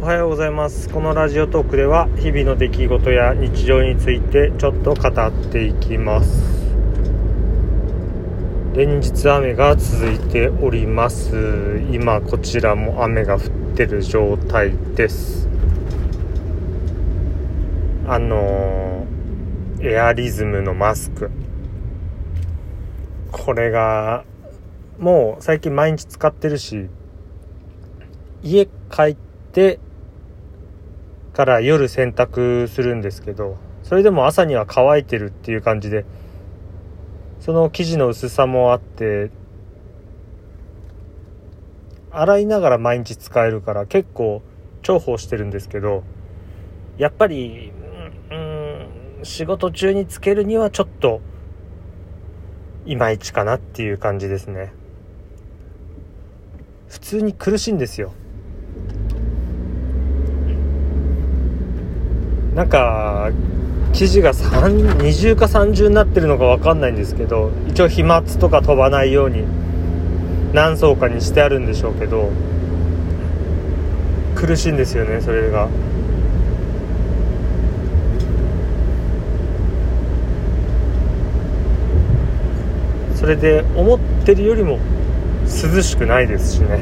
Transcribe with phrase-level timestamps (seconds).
[0.00, 0.90] おはようございます。
[0.90, 6.74] このラジオトークでは日々の出来事や日常についてちょっと語っていきます。
[8.74, 11.80] 連日雨が続いております。
[11.90, 13.40] 今こちらも雨が降っ
[13.76, 15.48] てる状態です。
[18.06, 19.06] あの
[19.80, 21.30] エアリズムのマスク。
[23.30, 24.24] これが
[24.98, 26.88] もう最近毎日使ってるし
[28.42, 29.16] 家帰っ
[29.52, 29.78] て
[31.34, 36.06] から夜洗濯するんですけどそれでも朝には乾いてるっていう感じで
[37.40, 39.30] その生地の薄さもあって
[42.10, 44.42] 洗いながら毎日使えるから結構
[44.82, 46.04] 重宝してるんですけど
[46.96, 47.72] やっぱり
[48.30, 51.20] うん仕事中につけるにはちょっと
[52.86, 54.72] いまいちかなっていう感じですね。
[56.86, 58.12] 普通に苦しいんですよ。
[62.54, 63.30] なんか
[63.92, 69.44] 生地が二重か三重になってるのか分かんないんですけど一応飛沫とか飛ばないように
[70.52, 72.30] 何層かにしてあるんでしょうけど
[74.36, 75.68] 苦しいんですよねそれが。
[83.16, 84.78] それで思ってるよりも
[85.44, 86.80] 涼しくないですしね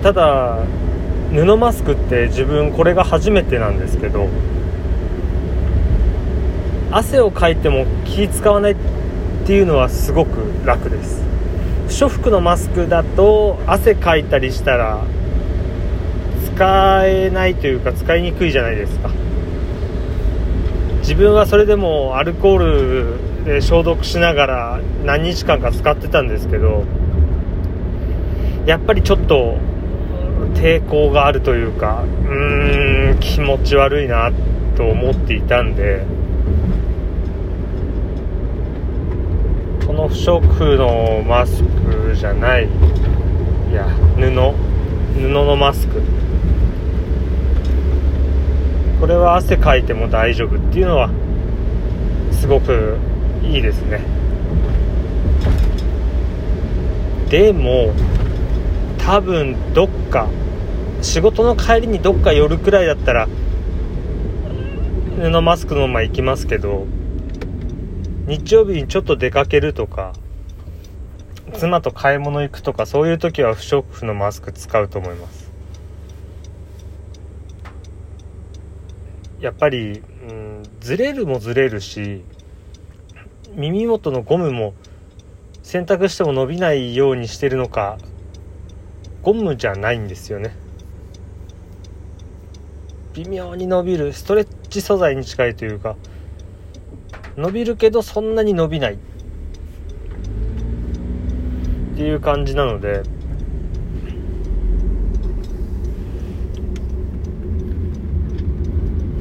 [0.00, 0.64] ただ
[1.32, 4.28] 布マスクって自分これが初めてなんですけど
[6.90, 8.76] 汗をかいても気使わないっ
[9.46, 11.24] ていうのはすごく楽です。
[11.88, 15.04] 不織布のマスクだと汗かいたりしたら
[16.54, 19.10] 使えないというか使いにくいじゃないですか。
[21.00, 26.84] 自分はそれでもアルコールで消毒しながら何日間か使ってたんですけど
[28.66, 29.56] やっぱりちょっと
[30.56, 34.32] 抵抗があるというかうーん気持ち悪いな
[34.76, 36.04] と思っていたんで
[39.86, 43.84] この不織布のマスクじゃないいや
[44.16, 44.30] 布
[45.14, 46.02] 布のマスク。
[49.00, 51.10] これは汗かいても大丈夫っていうのは
[52.32, 52.96] すごく
[53.42, 54.00] いいですね。
[57.30, 57.92] でも
[58.98, 60.28] 多分どっか
[61.06, 63.28] 仕事の帰りにどっか寄るくらいだったら
[65.16, 66.84] 布マスクのまま行きますけど
[68.26, 70.12] 日曜日にちょっと出かけるとか
[71.54, 75.52] 妻と買い物行くとかそういう時は不織布のマスク使うと思います。
[79.40, 82.24] やっぱり、うん、ずれるもずれるし
[83.54, 84.74] 耳元のゴムも
[85.62, 87.96] 洗濯しても伸びないようにしてるのか
[89.22, 90.65] ゴムじゃないんですよね。
[93.16, 95.96] 微妙に伸びるストレッチ素材に近いというか
[97.36, 98.94] 伸びるけどそんなに伸びない。
[98.94, 98.98] っ
[101.98, 103.02] ていう感じなので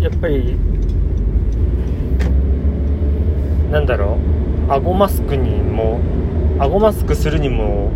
[0.00, 0.56] やっぱり
[3.70, 4.18] なんだろ
[4.68, 6.00] う顎マスクにも
[6.58, 7.92] 顎マスクするにも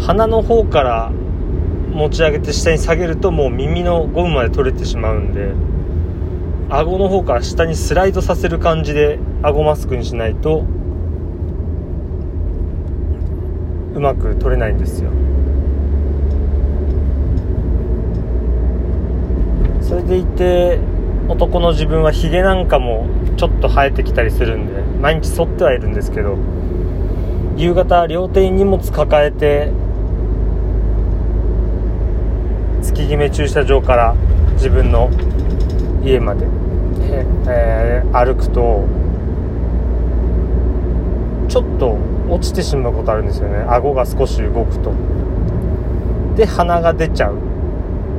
[0.00, 1.12] 鼻の方から
[1.92, 5.52] 持ち上げて下に下げるともう耳のゴムまで取れてしまうんで
[6.70, 10.64] 顎の方から下にスライドさせる感じで顎マスクにしないと
[13.94, 15.10] うまく取れないんですよ。
[19.82, 20.78] それでいて
[21.28, 26.38] 男の自分はヒゲなんかもちょっと生えてきたりするんで毎日剃ってはいるんですけど
[27.56, 29.70] 夕方両手に荷物抱えて
[32.92, 34.14] 月決め駐車場から
[34.54, 35.10] 自分の
[36.04, 36.46] 家まで、
[37.48, 38.84] えー、歩くと
[41.48, 41.96] ちょっと
[42.28, 43.64] 落ちてしまうことあるんですよね。
[43.68, 44.92] 顎が少し動くと。
[46.36, 47.38] で鼻が出ちゃう。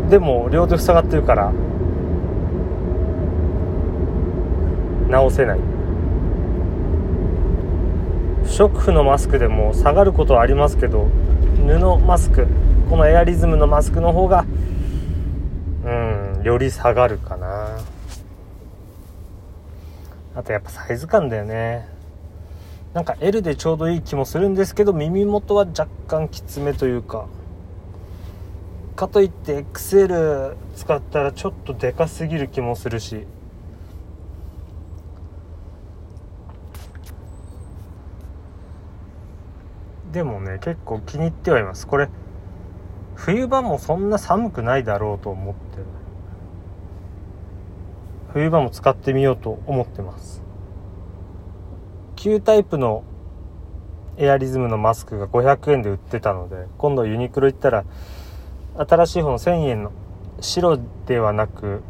[0.09, 1.51] でも両手塞がってるから
[5.09, 5.59] 直せない。
[8.43, 11.07] 不織布のマスクでも下がることはありますけど
[11.65, 12.45] 布マスク
[12.89, 14.45] このエアリズムのマスクの方が
[16.43, 17.79] より下がるかな。
[20.35, 21.87] あとやっぱサイズ感だよね。
[22.93, 27.27] なんか L でちょうどいい気もするんですけど耳元は若干きつめというか。
[28.95, 33.25] かといって XL 使ったらちょっとでかすぎる気もするし。
[40.11, 41.87] でもね結構気に入ってはいます。
[41.87, 42.09] これ
[43.15, 45.85] 冬場もそんな寒くないだろうと思ってる。
[48.33, 50.41] 冬場も使ってみようと思ってます。
[52.15, 53.03] 旧タイプの
[54.17, 57.83] エアリズムのマスクが500円で売ってたので今度ユニクロ行ったら
[58.77, 59.91] 新しい方の1000円の
[60.39, 61.83] 白ではなく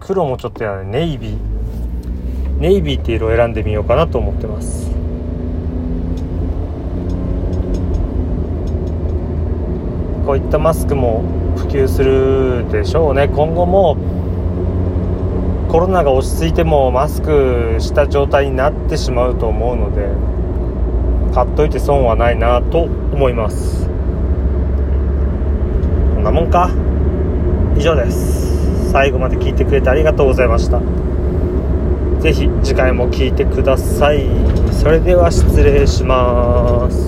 [0.00, 1.38] 黒もちょっとやネイビー。
[2.58, 4.90] ネイビーっていう色を選んでみようかなと思ってます。
[10.26, 11.22] こういったマスクも
[11.56, 13.28] 普及するでしょうね。
[13.28, 13.96] 今後も
[15.68, 20.08] コロナが落ち着いてもマスクした状態になってしまうと思うので
[21.34, 23.86] 買っといて損はないなと思います。
[26.14, 26.70] こんなもんか。
[27.76, 28.90] 以上です。
[28.90, 30.80] 最後まで聞いてくれてありがとうございました。
[32.20, 34.26] 是非次回も聴いてください。
[34.72, 37.07] それでは失礼します。